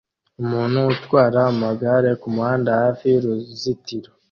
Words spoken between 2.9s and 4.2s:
y'uruzitiro